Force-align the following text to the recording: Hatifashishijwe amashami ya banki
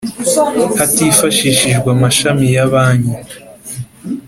Hatifashishijwe 0.77 1.87
amashami 1.95 2.45
ya 2.55 2.65
banki 2.71 3.15